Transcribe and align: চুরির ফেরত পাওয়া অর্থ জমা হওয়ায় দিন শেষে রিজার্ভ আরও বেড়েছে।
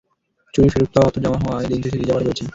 চুরির 0.53 0.71
ফেরত 0.73 0.89
পাওয়া 0.93 1.07
অর্থ 1.07 1.17
জমা 1.23 1.39
হওয়ায় 1.41 1.67
দিন 1.69 1.79
শেষে 1.83 1.97
রিজার্ভ 1.97 2.17
আরও 2.17 2.25
বেড়েছে। 2.27 2.43